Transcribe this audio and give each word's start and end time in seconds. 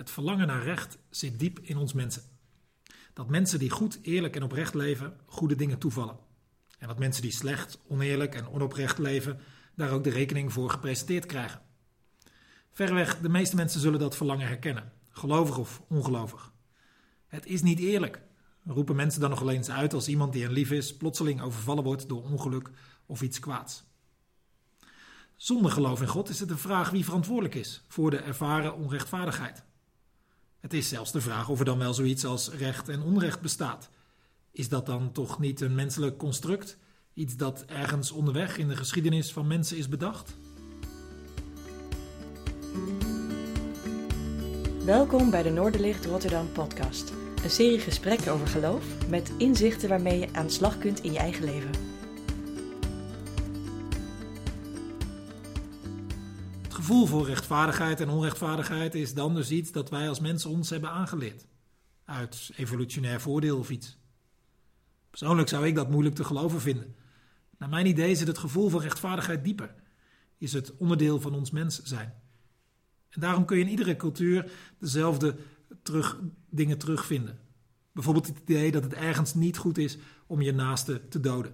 Het 0.00 0.10
verlangen 0.10 0.46
naar 0.46 0.62
recht 0.62 0.98
zit 1.10 1.38
diep 1.38 1.58
in 1.58 1.76
ons 1.76 1.92
mensen. 1.92 2.22
Dat 3.12 3.28
mensen 3.28 3.58
die 3.58 3.70
goed, 3.70 3.98
eerlijk 4.02 4.36
en 4.36 4.42
oprecht 4.42 4.74
leven, 4.74 5.16
goede 5.26 5.54
dingen 5.54 5.78
toevallen. 5.78 6.18
En 6.78 6.88
dat 6.88 6.98
mensen 6.98 7.22
die 7.22 7.30
slecht, 7.30 7.78
oneerlijk 7.88 8.34
en 8.34 8.48
onoprecht 8.48 8.98
leven, 8.98 9.40
daar 9.74 9.90
ook 9.90 10.04
de 10.04 10.10
rekening 10.10 10.52
voor 10.52 10.70
gepresenteerd 10.70 11.26
krijgen. 11.26 11.60
Verreweg, 12.72 13.18
de 13.18 13.28
meeste 13.28 13.56
mensen 13.56 13.80
zullen 13.80 13.98
dat 13.98 14.16
verlangen 14.16 14.46
herkennen, 14.46 14.92
gelovig 15.10 15.58
of 15.58 15.82
ongelovig. 15.88 16.52
Het 17.26 17.46
is 17.46 17.62
niet 17.62 17.78
eerlijk, 17.78 18.22
roepen 18.64 18.96
mensen 18.96 19.20
dan 19.20 19.30
nog 19.30 19.40
wel 19.40 19.50
eens 19.50 19.70
uit 19.70 19.94
als 19.94 20.08
iemand 20.08 20.32
die 20.32 20.42
hen 20.42 20.52
lief 20.52 20.70
is 20.70 20.96
plotseling 20.96 21.40
overvallen 21.40 21.84
wordt 21.84 22.08
door 22.08 22.22
ongeluk 22.22 22.70
of 23.06 23.22
iets 23.22 23.38
kwaads. 23.38 23.84
Zonder 25.36 25.70
geloof 25.70 26.00
in 26.00 26.08
God 26.08 26.28
is 26.28 26.40
het 26.40 26.48
de 26.48 26.56
vraag 26.56 26.90
wie 26.90 27.04
verantwoordelijk 27.04 27.54
is 27.54 27.84
voor 27.88 28.10
de 28.10 28.18
ervaren 28.18 28.76
onrechtvaardigheid. 28.76 29.68
Het 30.70 30.78
is 30.78 30.88
zelfs 30.88 31.12
de 31.12 31.20
vraag 31.20 31.48
of 31.48 31.58
er 31.58 31.64
dan 31.64 31.78
wel 31.78 31.94
zoiets 31.94 32.24
als 32.24 32.50
recht 32.50 32.88
en 32.88 33.02
onrecht 33.02 33.40
bestaat. 33.40 33.88
Is 34.52 34.68
dat 34.68 34.86
dan 34.86 35.12
toch 35.12 35.38
niet 35.38 35.60
een 35.60 35.74
menselijk 35.74 36.18
construct? 36.18 36.76
Iets 37.14 37.36
dat 37.36 37.64
ergens 37.66 38.10
onderweg 38.10 38.58
in 38.58 38.68
de 38.68 38.76
geschiedenis 38.76 39.32
van 39.32 39.46
mensen 39.46 39.76
is 39.76 39.88
bedacht? 39.88 40.36
Welkom 44.84 45.30
bij 45.30 45.42
de 45.42 45.50
Noorderlicht 45.50 46.06
Rotterdam 46.06 46.52
podcast. 46.52 47.12
Een 47.42 47.50
serie 47.50 47.80
gesprekken 47.80 48.32
over 48.32 48.46
geloof 48.46 48.84
met 49.08 49.32
inzichten 49.38 49.88
waarmee 49.88 50.18
je 50.18 50.28
aan 50.32 50.46
de 50.46 50.52
slag 50.52 50.78
kunt 50.78 51.00
in 51.00 51.12
je 51.12 51.18
eigen 51.18 51.44
leven. 51.44 51.89
Gevoel 56.90 57.06
voor 57.06 57.26
rechtvaardigheid 57.26 58.00
en 58.00 58.08
onrechtvaardigheid 58.08 58.94
is 58.94 59.14
dan 59.14 59.34
dus 59.34 59.50
iets 59.50 59.72
dat 59.72 59.90
wij 59.90 60.08
als 60.08 60.20
mensen 60.20 60.50
ons 60.50 60.70
hebben 60.70 60.90
aangeleerd. 60.90 61.46
Uit 62.04 62.50
evolutionair 62.56 63.20
voordeel 63.20 63.58
of 63.58 63.70
iets. 63.70 63.98
Persoonlijk 65.10 65.48
zou 65.48 65.66
ik 65.66 65.74
dat 65.74 65.90
moeilijk 65.90 66.14
te 66.14 66.24
geloven 66.24 66.60
vinden. 66.60 66.94
Naar 67.58 67.68
mijn 67.68 67.86
idee 67.86 68.14
zit 68.14 68.26
het 68.26 68.38
gevoel 68.38 68.68
voor 68.68 68.80
rechtvaardigheid 68.80 69.44
dieper. 69.44 69.74
Is 70.38 70.52
het 70.52 70.76
onderdeel 70.76 71.20
van 71.20 71.34
ons 71.34 71.50
mens 71.50 71.82
zijn. 71.82 72.14
En 73.08 73.20
daarom 73.20 73.44
kun 73.44 73.56
je 73.56 73.64
in 73.64 73.70
iedere 73.70 73.96
cultuur 73.96 74.50
dezelfde 74.78 75.36
terug, 75.82 76.20
dingen 76.48 76.78
terugvinden. 76.78 77.38
Bijvoorbeeld 77.92 78.26
het 78.26 78.38
idee 78.38 78.70
dat 78.70 78.82
het 78.82 78.94
ergens 78.94 79.34
niet 79.34 79.56
goed 79.56 79.78
is 79.78 79.98
om 80.26 80.42
je 80.42 80.52
naaste 80.52 81.08
te 81.08 81.20
doden. 81.20 81.52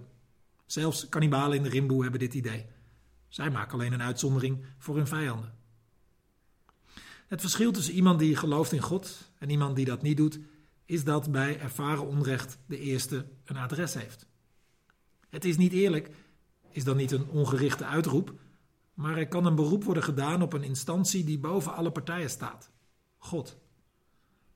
Zelfs 0.65 1.09
kannibalen 1.09 1.57
in 1.57 1.63
de 1.63 1.69
Rimboe 1.69 2.01
hebben 2.01 2.19
dit 2.19 2.33
idee. 2.33 2.65
Zij 3.27 3.49
maken 3.49 3.73
alleen 3.73 3.93
een 3.93 4.01
uitzondering 4.01 4.65
voor 4.77 4.95
hun 4.95 5.07
vijanden. 5.07 5.55
Het 7.27 7.41
verschil 7.41 7.71
tussen 7.71 7.93
iemand 7.93 8.19
die 8.19 8.35
gelooft 8.35 8.71
in 8.71 8.81
God 8.81 9.31
en 9.37 9.49
iemand 9.49 9.75
die 9.75 9.85
dat 9.85 10.01
niet 10.01 10.17
doet, 10.17 10.39
is 10.85 11.03
dat 11.03 11.31
bij 11.31 11.59
ervaren 11.59 12.07
onrecht 12.07 12.57
de 12.65 12.79
eerste 12.79 13.25
een 13.45 13.57
adres 13.57 13.93
heeft. 13.93 14.25
Het 15.29 15.45
is 15.45 15.57
niet 15.57 15.71
eerlijk, 15.71 16.09
is 16.71 16.83
dan 16.83 16.97
niet 16.97 17.11
een 17.11 17.27
ongerichte 17.27 17.85
uitroep, 17.85 18.33
maar 18.93 19.17
er 19.17 19.27
kan 19.27 19.45
een 19.45 19.55
beroep 19.55 19.83
worden 19.83 20.03
gedaan 20.03 20.41
op 20.41 20.53
een 20.53 20.63
instantie 20.63 21.23
die 21.23 21.39
boven 21.39 21.73
alle 21.73 21.91
partijen 21.91 22.29
staat: 22.29 22.71
God. 23.17 23.57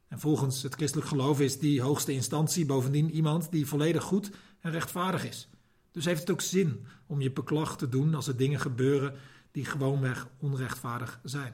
En 0.07 0.19
volgens 0.19 0.63
het 0.63 0.73
christelijk 0.73 1.07
geloof 1.07 1.39
is 1.39 1.59
die 1.59 1.81
hoogste 1.81 2.11
instantie 2.11 2.65
bovendien 2.65 3.11
iemand 3.11 3.51
die 3.51 3.67
volledig 3.67 4.03
goed 4.03 4.31
en 4.59 4.71
rechtvaardig 4.71 5.25
is. 5.25 5.49
Dus 5.91 6.05
heeft 6.05 6.19
het 6.19 6.31
ook 6.31 6.41
zin 6.41 6.85
om 7.05 7.21
je 7.21 7.31
beklag 7.31 7.77
te 7.77 7.89
doen 7.89 8.13
als 8.13 8.27
er 8.27 8.37
dingen 8.37 8.59
gebeuren 8.59 9.15
die 9.51 9.65
gewoonweg 9.65 10.27
onrechtvaardig 10.37 11.19
zijn. 11.23 11.53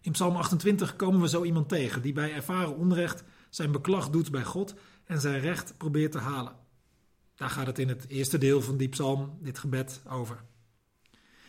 In 0.00 0.12
Psalm 0.12 0.36
28 0.36 0.96
komen 0.96 1.20
we 1.20 1.28
zo 1.28 1.44
iemand 1.44 1.68
tegen 1.68 2.02
die 2.02 2.12
bij 2.12 2.34
ervaren 2.34 2.76
onrecht 2.76 3.24
zijn 3.50 3.72
beklag 3.72 4.10
doet 4.10 4.30
bij 4.30 4.44
God 4.44 4.74
en 5.04 5.20
zijn 5.20 5.40
recht 5.40 5.76
probeert 5.76 6.12
te 6.12 6.18
halen. 6.18 6.56
Daar 7.34 7.50
gaat 7.50 7.66
het 7.66 7.78
in 7.78 7.88
het 7.88 8.08
eerste 8.08 8.38
deel 8.38 8.62
van 8.62 8.76
die 8.76 8.88
psalm, 8.88 9.38
dit 9.40 9.58
gebed, 9.58 10.02
over. 10.08 10.44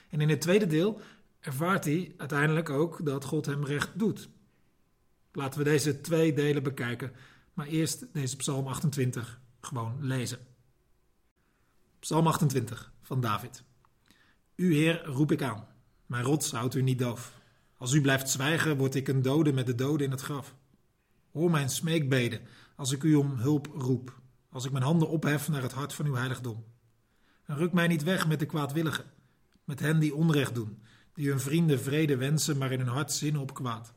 En 0.10 0.22
in 0.22 0.30
het 0.30 0.42
tweede 0.42 0.68
deel 0.68 1.02
ervaart 1.40 1.86
hij 1.86 2.14
uiteindelijk 2.18 2.70
ook 2.70 3.06
dat 3.06 3.26
God 3.26 3.46
hem 3.46 3.66
recht 3.66 4.00
doet. 4.00 4.30
Laten 5.32 5.60
we 5.60 5.66
deze 5.66 6.02
twee 6.02 6.34
delen 6.34 6.64
bekijken, 6.64 7.12
maar 7.54 7.68
eerst 7.68 8.14
deze 8.14 8.36
psalm 8.36 8.68
28 8.68 9.42
gewoon 9.62 9.98
lezen. 10.00 10.40
Psalm 12.04 12.28
28 12.28 12.92
van 13.02 13.22
David. 13.22 13.64
U 14.56 14.74
Heer 14.74 15.06
roep 15.06 15.32
ik 15.32 15.42
aan, 15.42 15.68
mijn 16.06 16.24
rots 16.24 16.52
houdt 16.52 16.76
u 16.76 16.82
niet 16.82 17.00
doof. 17.00 17.42
Als 17.78 17.94
u 17.94 18.02
blijft 18.02 18.30
zwijgen, 18.30 18.78
word 18.78 18.96
ik 18.96 19.08
een 19.08 19.22
dode 19.22 19.54
met 19.54 19.66
de 19.66 19.76
doden 19.76 20.06
in 20.06 20.12
het 20.12 20.22
graf. 20.22 20.56
Hoor 21.32 21.52
mijn 21.52 21.70
smeekbeden 21.70 22.42
als 22.76 22.92
ik 22.92 23.04
u 23.04 23.16
om 23.16 23.32
hulp 23.32 23.68
roep, 23.76 24.22
als 24.50 24.66
ik 24.66 24.72
mijn 24.72 24.84
handen 24.84 25.10
ophef 25.10 25.50
naar 25.50 25.62
het 25.62 25.72
hart 25.72 25.94
van 25.94 26.06
uw 26.06 26.16
heiligdom. 26.16 26.66
En 27.46 27.56
ruk 27.56 27.74
mij 27.74 27.88
niet 27.88 28.04
weg 28.04 28.28
met 28.28 28.40
de 28.40 28.46
kwaadwilligen, 28.46 29.06
met 29.64 29.80
hen 29.80 30.00
die 30.00 30.16
onrecht 30.16 30.56
doen, 30.56 30.82
die 31.14 31.30
hun 31.30 31.40
vrienden 31.40 31.80
vrede 31.80 32.18
wensen, 32.18 32.58
maar 32.58 32.72
in 32.72 32.80
hun 32.80 32.88
hart 32.88 33.12
zinnen 33.12 33.42
op 33.42 33.54
kwaad. 33.54 33.94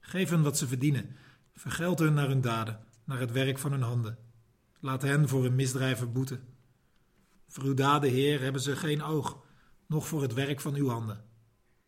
Geef 0.00 0.30
hen 0.30 0.42
wat 0.42 0.58
ze 0.58 0.66
verdienen, 0.66 1.16
vergeld 1.54 1.98
hun 1.98 2.14
naar 2.14 2.28
hun 2.28 2.40
daden, 2.40 2.80
naar 3.04 3.20
het 3.20 3.32
werk 3.32 3.58
van 3.58 3.70
hun 3.70 3.82
handen. 3.82 4.18
Laat 4.80 5.02
hen 5.02 5.28
voor 5.28 5.42
hun 5.42 5.54
misdrijven 5.54 6.12
boeten. 6.12 6.55
Voor 7.48 7.64
uw 7.64 7.74
daden, 7.74 8.10
Heer, 8.10 8.40
hebben 8.40 8.60
ze 8.60 8.76
geen 8.76 9.02
oog, 9.02 9.44
noch 9.86 10.06
voor 10.06 10.22
het 10.22 10.34
werk 10.34 10.60
van 10.60 10.74
uw 10.74 10.88
handen. 10.88 11.24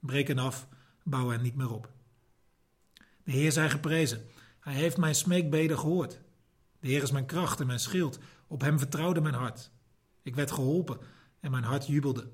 Breek 0.01 0.29
hen 0.29 0.39
af 0.39 0.69
bouw 1.09 1.29
hen 1.29 1.43
niet 1.43 1.55
meer 1.55 1.73
op. 1.73 1.91
De 3.25 3.33
Heer 3.33 3.53
zij 3.53 3.71
geprezen. 3.71 4.27
Hij 4.61 4.75
heeft 4.75 4.97
mijn 4.97 5.15
smeekbeden 5.15 5.79
gehoord. 5.79 6.21
De 6.81 6.89
Heer 6.89 7.03
is 7.03 7.11
mijn 7.11 7.27
kracht 7.27 7.61
en 7.61 7.67
mijn 7.67 7.81
schild. 7.81 8.19
Op 8.47 8.61
hem 8.61 8.79
vertrouwde 8.79 9.21
mijn 9.21 9.35
hart. 9.35 9.71
Ik 10.23 10.35
werd 10.35 10.51
geholpen 10.51 10.99
en 11.41 11.51
mijn 11.51 11.65
hart 11.65 11.87
jubelde. 11.87 12.29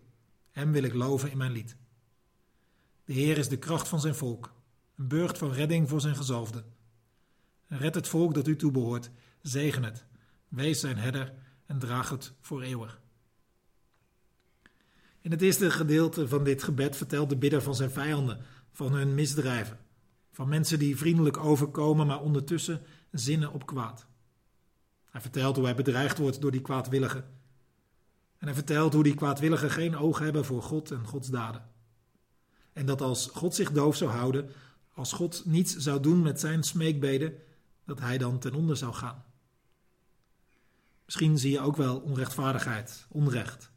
Hem 0.51 0.73
wil 0.73 0.83
ik 0.83 0.95
loven 0.95 1.31
in 1.31 1.37
mijn 1.37 1.53
lied. 1.53 1.77
De 3.05 3.13
Heer 3.13 3.39
is 3.39 3.49
de 3.49 3.59
kracht 3.59 3.89
van 3.89 4.01
zijn 4.01 4.15
volk, 4.15 4.53
een 4.97 5.09
burcht 5.09 5.39
van 5.39 5.53
redding 5.53 5.89
voor 5.89 6.01
zijn 6.01 6.17
gezalfde. 6.17 6.65
Red 7.67 7.95
het 7.95 8.09
volk 8.09 8.35
dat 8.35 8.49
u 8.49 8.57
toebehoort, 8.57 9.11
zegen 9.41 9.83
het, 9.83 10.05
wees 10.49 10.81
zijn 10.81 10.97
herder 10.97 11.33
en 11.67 11.79
draag 11.79 12.09
het 12.09 12.33
voor 12.41 12.63
eeuwig. 12.63 13.01
In 15.25 15.31
het 15.31 15.43
eerste 15.43 15.71
gedeelte 15.71 16.29
van 16.29 16.45
dit 16.45 16.63
gebed 16.63 16.97
vertelt 16.97 17.29
de 17.29 17.37
bidder 17.37 17.63
van 17.63 17.75
zijn 17.75 17.91
vijanden 17.91 18.41
van 18.73 18.93
hun 18.93 19.15
misdrijven. 19.15 19.79
Van 20.33 20.49
mensen 20.49 20.79
die 20.79 20.97
vriendelijk 20.97 21.37
overkomen, 21.37 22.07
maar 22.07 22.21
ondertussen 22.21 22.83
zinnen 23.11 23.53
op 23.53 23.67
kwaad. 23.67 24.07
Hij 25.11 25.21
vertelt 25.21 25.57
hoe 25.57 25.65
hij 25.65 25.75
bedreigd 25.75 26.19
wordt 26.19 26.41
door 26.41 26.51
die 26.51 26.61
kwaadwilligen. 26.61 27.25
En 28.39 28.47
hij 28.47 28.55
vertelt 28.55 28.93
hoe 28.93 29.03
die 29.03 29.15
kwaadwilligen 29.15 29.71
geen 29.71 29.97
oog 29.97 30.19
hebben 30.19 30.45
voor 30.45 30.63
God 30.63 30.91
en 30.91 31.07
Gods 31.07 31.29
daden. 31.29 31.69
En 32.73 32.87
dat 32.87 33.01
als 33.01 33.27
God 33.27 33.55
zich 33.55 33.73
doof 33.73 33.97
zou 33.97 34.11
houden, 34.11 34.51
als 34.95 35.13
God 35.13 35.43
niets 35.45 35.77
zou 35.77 36.01
doen 36.01 36.23
met 36.23 36.41
zijn 36.41 36.63
smeekbeden, 36.63 37.35
dat 37.85 38.01
hij 38.01 38.19
dan 38.19 38.39
ten 38.39 38.55
onder 38.55 38.77
zou 38.77 38.93
gaan. 38.93 39.25
Misschien 41.05 41.39
zie 41.39 41.51
je 41.51 41.61
ook 41.61 41.77
wel 41.77 41.99
onrechtvaardigheid, 41.99 43.07
onrecht. 43.09 43.73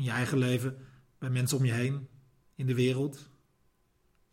In 0.00 0.06
je 0.06 0.12
eigen 0.12 0.38
leven, 0.38 0.76
bij 1.18 1.30
mensen 1.30 1.58
om 1.58 1.64
je 1.64 1.72
heen, 1.72 2.08
in 2.54 2.66
de 2.66 2.74
wereld, 2.74 3.28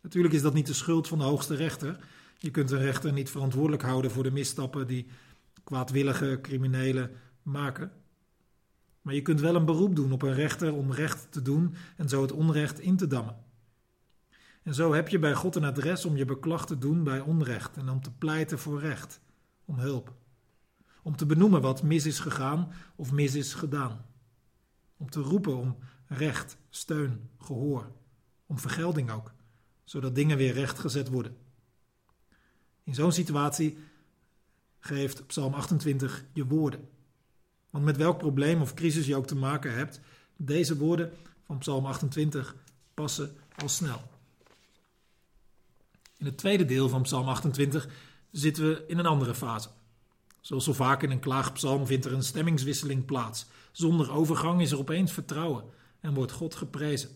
Natuurlijk 0.00 0.34
is 0.34 0.42
dat 0.42 0.54
niet 0.54 0.66
de 0.66 0.72
schuld 0.74 1.08
van 1.08 1.18
de 1.18 1.24
hoogste 1.24 1.54
rechter. 1.54 1.98
Je 2.38 2.50
kunt 2.50 2.70
een 2.70 2.78
rechter 2.78 3.12
niet 3.12 3.30
verantwoordelijk 3.30 3.82
houden 3.82 4.10
voor 4.10 4.22
de 4.22 4.30
misstappen 4.30 4.86
die 4.86 5.06
kwaadwillige 5.64 6.38
criminelen 6.42 7.10
maken. 7.42 7.92
Maar 9.02 9.14
je 9.14 9.22
kunt 9.22 9.40
wel 9.40 9.54
een 9.54 9.64
beroep 9.64 9.96
doen 9.96 10.12
op 10.12 10.22
een 10.22 10.34
rechter 10.34 10.74
om 10.74 10.92
recht 10.92 11.32
te 11.32 11.42
doen 11.42 11.74
en 11.96 12.08
zo 12.08 12.22
het 12.22 12.32
onrecht 12.32 12.80
in 12.80 12.96
te 12.96 13.06
dammen. 13.06 13.36
En 14.62 14.74
zo 14.74 14.94
heb 14.94 15.08
je 15.08 15.18
bij 15.18 15.34
God 15.34 15.56
een 15.56 15.64
adres 15.64 16.04
om 16.04 16.16
je 16.16 16.24
beklag 16.24 16.66
te 16.66 16.78
doen 16.78 17.04
bij 17.04 17.20
onrecht 17.20 17.76
en 17.76 17.88
om 17.88 18.00
te 18.00 18.12
pleiten 18.12 18.58
voor 18.58 18.80
recht, 18.80 19.20
om 19.64 19.78
hulp. 19.78 20.14
Om 21.02 21.16
te 21.16 21.26
benoemen 21.26 21.60
wat 21.60 21.82
mis 21.82 22.06
is 22.06 22.18
gegaan 22.18 22.72
of 22.96 23.12
mis 23.12 23.34
is 23.34 23.54
gedaan. 23.54 24.06
Om 24.98 25.10
te 25.10 25.20
roepen 25.20 25.56
om 25.56 25.76
recht, 26.06 26.56
steun, 26.70 27.30
gehoor, 27.38 27.92
om 28.46 28.58
vergelding 28.58 29.10
ook 29.10 29.32
zodat 29.88 30.14
dingen 30.14 30.36
weer 30.36 30.52
rechtgezet 30.52 31.08
worden. 31.08 31.36
In 32.84 32.94
zo'n 32.94 33.12
situatie 33.12 33.78
geeft 34.78 35.26
Psalm 35.26 35.54
28 35.54 36.24
je 36.32 36.46
woorden. 36.46 36.88
Want 37.70 37.84
met 37.84 37.96
welk 37.96 38.18
probleem 38.18 38.60
of 38.60 38.74
crisis 38.74 39.06
je 39.06 39.16
ook 39.16 39.26
te 39.26 39.36
maken 39.36 39.74
hebt, 39.74 40.00
deze 40.36 40.76
woorden 40.76 41.12
van 41.44 41.58
Psalm 41.58 41.86
28 41.86 42.56
passen 42.94 43.36
al 43.56 43.68
snel. 43.68 44.02
In 46.16 46.26
het 46.26 46.38
tweede 46.38 46.64
deel 46.64 46.88
van 46.88 47.02
Psalm 47.02 47.28
28 47.28 47.88
zitten 48.30 48.68
we 48.68 48.84
in 48.86 48.98
een 48.98 49.06
andere 49.06 49.34
fase. 49.34 49.68
Zoals 50.40 50.64
zo 50.64 50.72
vaak 50.72 51.02
in 51.02 51.10
een 51.10 51.20
klaagpsalm 51.20 51.86
vindt 51.86 52.04
er 52.04 52.12
een 52.12 52.22
stemmingswisseling 52.22 53.04
plaats. 53.04 53.46
Zonder 53.72 54.12
overgang 54.12 54.60
is 54.60 54.70
er 54.70 54.78
opeens 54.78 55.12
vertrouwen 55.12 55.64
en 56.00 56.14
wordt 56.14 56.32
God 56.32 56.54
geprezen. 56.54 57.10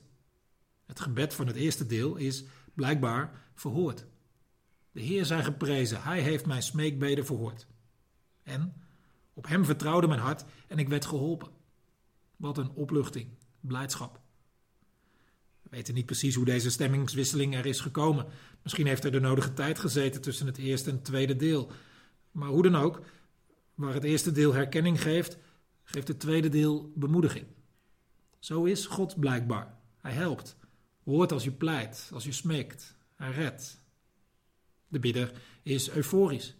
Het 0.86 1.00
gebed 1.00 1.34
van 1.34 1.46
het 1.46 1.56
eerste 1.56 1.86
deel 1.86 2.16
is 2.16 2.44
blijkbaar 2.74 3.50
verhoord. 3.54 4.04
De 4.92 5.00
Heer 5.00 5.24
zij 5.24 5.44
geprezen, 5.44 6.02
Hij 6.02 6.20
heeft 6.20 6.46
mijn 6.46 6.62
smeekbeden 6.62 7.26
verhoord. 7.26 7.66
En 8.42 8.74
op 9.34 9.46
Hem 9.46 9.64
vertrouwde 9.64 10.06
mijn 10.06 10.20
hart 10.20 10.44
en 10.68 10.78
ik 10.78 10.88
werd 10.88 11.06
geholpen. 11.06 11.50
Wat 12.36 12.58
een 12.58 12.70
opluchting, 12.70 13.28
blijdschap. 13.60 14.20
We 15.62 15.68
weten 15.70 15.94
niet 15.94 16.06
precies 16.06 16.34
hoe 16.34 16.44
deze 16.44 16.70
stemmingswisseling 16.70 17.54
er 17.54 17.66
is 17.66 17.80
gekomen. 17.80 18.26
Misschien 18.62 18.86
heeft 18.86 19.04
er 19.04 19.12
de 19.12 19.20
nodige 19.20 19.52
tijd 19.52 19.78
gezeten 19.78 20.20
tussen 20.20 20.46
het 20.46 20.58
eerste 20.58 20.90
en 20.90 21.02
tweede 21.02 21.36
deel. 21.36 21.70
Maar 22.32 22.48
hoe 22.48 22.62
dan 22.62 22.76
ook, 22.76 23.02
waar 23.74 23.94
het 23.94 24.04
eerste 24.04 24.32
deel 24.32 24.52
herkenning 24.52 25.02
geeft, 25.02 25.38
geeft 25.84 26.08
het 26.08 26.20
tweede 26.20 26.48
deel 26.48 26.92
bemoediging. 26.94 27.46
Zo 28.38 28.64
is 28.64 28.86
God 28.86 29.20
blijkbaar. 29.20 29.78
Hij 30.00 30.12
helpt, 30.12 30.56
hoort 31.04 31.32
als 31.32 31.44
je 31.44 31.52
pleit, 31.52 32.10
als 32.12 32.24
je 32.24 32.32
smeekt. 32.32 32.96
Hij 33.14 33.30
redt. 33.30 33.80
De 34.88 34.98
bidder 34.98 35.32
is 35.62 35.90
euforisch. 35.90 36.56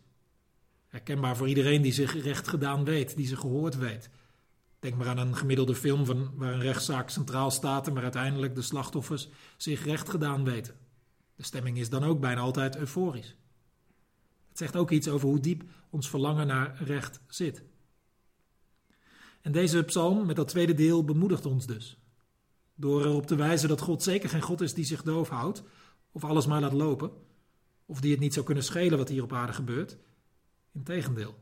Herkenbaar 0.87 1.37
voor 1.37 1.49
iedereen 1.49 1.83
die 1.83 1.93
zich 1.93 2.23
recht 2.23 2.49
gedaan 2.49 2.85
weet, 2.85 3.17
die 3.17 3.27
zich 3.27 3.39
gehoord 3.39 3.77
weet. 3.77 4.11
Denk 4.79 4.95
maar 4.95 5.09
aan 5.09 5.19
een 5.19 5.37
gemiddelde 5.37 5.75
film 5.75 6.05
van, 6.05 6.31
waar 6.35 6.53
een 6.53 6.61
rechtszaak 6.61 7.11
centraal 7.11 7.51
staat, 7.51 7.93
maar 7.93 8.03
uiteindelijk 8.03 8.55
de 8.55 8.63
slachtoffers 8.63 9.29
zich 9.57 9.85
recht 9.85 10.09
gedaan 10.09 10.45
weten. 10.45 10.75
De 11.35 11.43
stemming 11.43 11.79
is 11.79 11.89
dan 11.89 12.05
ook 12.05 12.21
bijna 12.21 12.41
altijd 12.41 12.77
euforisch. 12.77 13.37
Het 14.53 14.61
zegt 14.61 14.77
ook 14.77 14.91
iets 14.91 15.09
over 15.09 15.29
hoe 15.29 15.41
diep 15.41 15.63
ons 15.91 16.09
verlangen 16.09 16.47
naar 16.47 16.83
recht 16.83 17.21
zit. 17.27 17.63
En 19.41 19.53
deze 19.53 19.83
psalm 19.83 20.27
met 20.27 20.37
dat 20.37 20.49
tweede 20.49 20.75
deel 20.75 21.05
bemoedigt 21.05 21.47
ons 21.47 21.67
dus. 21.67 21.99
Door 22.75 23.05
erop 23.05 23.27
te 23.27 23.35
wijzen 23.35 23.69
dat 23.69 23.81
God 23.81 24.03
zeker 24.03 24.29
geen 24.29 24.43
God 24.43 24.61
is 24.61 24.75
die 24.75 24.85
zich 24.85 25.03
doof 25.03 25.29
houdt, 25.29 25.63
of 26.11 26.25
alles 26.25 26.47
maar 26.47 26.61
laat 26.61 26.73
lopen, 26.73 27.11
of 27.87 28.01
die 28.01 28.11
het 28.11 28.21
niet 28.21 28.33
zou 28.33 28.47
kunnen 28.47 28.65
schelen 28.65 28.99
wat 28.99 29.09
hier 29.09 29.23
op 29.23 29.33
aarde 29.33 29.53
gebeurt. 29.53 29.97
Integendeel, 30.73 31.35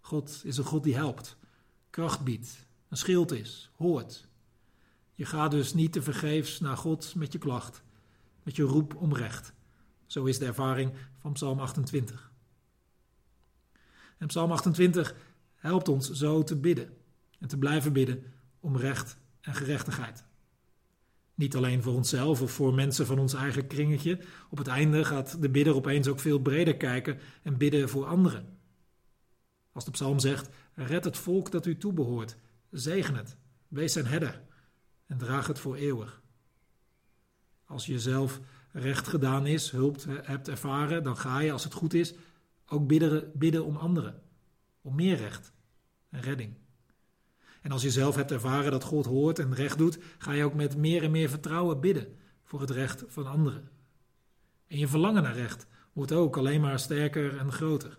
God 0.00 0.40
is 0.44 0.56
een 0.56 0.64
God 0.64 0.82
die 0.84 0.94
helpt, 0.94 1.36
kracht 1.90 2.24
biedt, 2.24 2.66
een 2.88 2.96
schild 2.96 3.32
is, 3.32 3.70
hoort. 3.76 4.28
Je 5.14 5.24
gaat 5.24 5.50
dus 5.50 5.74
niet 5.74 5.92
te 5.92 6.02
vergeefs 6.02 6.60
naar 6.60 6.76
God 6.76 7.14
met 7.14 7.32
je 7.32 7.38
klacht, 7.38 7.82
met 8.42 8.56
je 8.56 8.62
roep 8.62 8.94
om 8.94 9.14
recht. 9.14 9.52
Zo 10.06 10.24
is 10.24 10.38
de 10.38 10.46
ervaring 10.46 10.92
van 11.18 11.32
Psalm 11.32 11.60
28. 11.60 12.31
En 14.22 14.28
Psalm 14.28 14.52
28 14.52 15.14
helpt 15.54 15.88
ons 15.88 16.10
zo 16.10 16.42
te 16.42 16.56
bidden 16.56 16.96
en 17.38 17.48
te 17.48 17.58
blijven 17.58 17.92
bidden 17.92 18.22
om 18.60 18.76
recht 18.76 19.16
en 19.40 19.54
gerechtigheid. 19.54 20.24
Niet 21.34 21.56
alleen 21.56 21.82
voor 21.82 21.94
onszelf 21.94 22.42
of 22.42 22.52
voor 22.52 22.74
mensen 22.74 23.06
van 23.06 23.18
ons 23.18 23.34
eigen 23.34 23.66
kringetje. 23.66 24.18
Op 24.50 24.58
het 24.58 24.66
einde 24.66 25.04
gaat 25.04 25.42
de 25.42 25.48
bidder 25.48 25.74
opeens 25.74 26.08
ook 26.08 26.20
veel 26.20 26.38
breder 26.38 26.76
kijken 26.76 27.18
en 27.42 27.56
bidden 27.56 27.88
voor 27.88 28.06
anderen. 28.06 28.58
Als 29.72 29.84
de 29.84 29.90
psalm 29.90 30.18
zegt: 30.18 30.48
Red 30.74 31.04
het 31.04 31.16
volk 31.16 31.50
dat 31.50 31.66
u 31.66 31.76
toebehoort, 31.76 32.36
zegen 32.70 33.14
het, 33.14 33.36
wees 33.68 33.92
zijn 33.92 34.06
herder 34.06 34.42
en 35.06 35.18
draag 35.18 35.46
het 35.46 35.58
voor 35.58 35.76
eeuwig. 35.76 36.22
Als 37.64 37.86
je 37.86 37.98
zelf 37.98 38.40
recht 38.72 39.08
gedaan 39.08 39.46
is, 39.46 39.70
hulp 39.70 40.04
hebt 40.22 40.48
ervaren, 40.48 41.02
dan 41.02 41.16
ga 41.16 41.40
je, 41.40 41.52
als 41.52 41.64
het 41.64 41.72
goed 41.72 41.94
is, 41.94 42.14
ook 42.72 42.86
bidden, 42.86 43.30
bidden 43.34 43.64
om 43.64 43.76
anderen, 43.76 44.22
om 44.82 44.94
meer 44.94 45.16
recht 45.16 45.52
en 46.10 46.20
redding. 46.20 46.56
En 47.60 47.70
als 47.70 47.82
je 47.82 47.90
zelf 47.90 48.14
hebt 48.14 48.30
ervaren 48.30 48.70
dat 48.70 48.84
God 48.84 49.06
hoort 49.06 49.38
en 49.38 49.54
recht 49.54 49.78
doet, 49.78 49.98
ga 50.18 50.32
je 50.32 50.44
ook 50.44 50.54
met 50.54 50.76
meer 50.76 51.02
en 51.02 51.10
meer 51.10 51.28
vertrouwen 51.28 51.80
bidden 51.80 52.16
voor 52.42 52.60
het 52.60 52.70
recht 52.70 53.04
van 53.06 53.26
anderen. 53.26 53.70
En 54.66 54.78
je 54.78 54.88
verlangen 54.88 55.22
naar 55.22 55.36
recht 55.36 55.66
wordt 55.92 56.12
ook 56.12 56.36
alleen 56.36 56.60
maar 56.60 56.78
sterker 56.78 57.38
en 57.38 57.52
groter. 57.52 57.98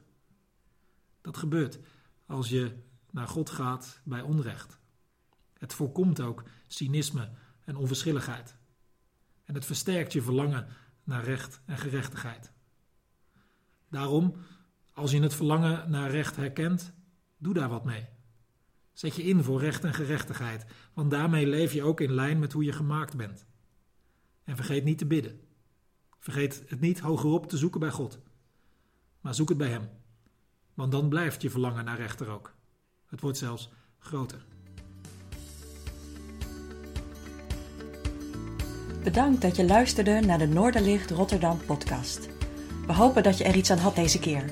Dat 1.21 1.37
gebeurt 1.37 1.79
als 2.25 2.49
je 2.49 2.71
naar 3.11 3.27
God 3.27 3.49
gaat 3.49 4.01
bij 4.03 4.21
onrecht. 4.21 4.79
Het 5.57 5.73
voorkomt 5.73 6.19
ook 6.19 6.43
cynisme 6.67 7.29
en 7.63 7.75
onverschilligheid. 7.75 8.55
En 9.45 9.53
het 9.53 9.65
versterkt 9.65 10.13
je 10.13 10.21
verlangen 10.21 10.67
naar 11.03 11.23
recht 11.23 11.61
en 11.65 11.77
gerechtigheid. 11.77 12.51
Daarom, 13.89 14.35
als 14.94 15.12
je 15.12 15.22
het 15.22 15.34
verlangen 15.34 15.90
naar 15.90 16.12
recht 16.12 16.36
herkent, 16.36 16.94
doe 17.38 17.54
daar 17.54 17.69
wat 17.69 17.86
mee. 17.86 18.06
Zet 18.94 19.16
je 19.16 19.24
in 19.24 19.44
voor 19.44 19.60
recht 19.60 19.84
en 19.84 19.94
gerechtigheid, 19.94 20.66
want 20.94 21.12
daarmee 21.12 21.48
leef 21.48 21.74
je 21.74 21.84
ook 21.84 22.01
in 22.01 22.12
lijn 22.12 22.40
met 22.40 22.54
hoe 22.54 22.63
je 22.63 22.72
gemaakt 22.72 23.18
bent. 23.18 23.45
En 24.44 24.56
vergeet 24.56 24.84
niet 24.84 24.98
te 24.98 25.06
bidden. 25.06 25.40
Vergeet 26.19 26.63
het 26.68 26.80
niet 26.80 27.00
hogerop 27.00 27.50
te 27.50 27.57
zoeken 27.57 27.80
bij 27.80 27.92
God, 27.92 28.19
maar 29.22 29.36
zoek 29.36 29.50
het 29.50 29.57
bij 29.57 29.69
Hem. 29.69 29.90
Want 30.74 30.92
dan 30.92 31.10
blijft 31.10 31.42
je 31.42 31.50
verlangen 31.50 31.86
naar 31.86 31.98
rechter 31.98 32.30
ook. 32.30 32.54
Het 33.06 33.22
wordt 33.22 33.38
zelfs 33.38 33.69
groter. 34.00 34.45
Bedankt 39.04 39.42
dat 39.42 39.56
je 39.56 39.66
luisterde 39.66 40.19
naar 40.19 40.38
de 40.38 40.48
Noorderlicht 40.48 41.12
Rotterdam 41.12 41.60
podcast. 41.66 42.30
We 42.86 42.94
hopen 42.94 43.24
dat 43.24 43.38
je 43.38 43.44
er 43.44 43.56
iets 43.56 43.72
aan 43.72 43.78
had 43.78 43.95
deze 43.95 44.19
keer. 44.19 44.51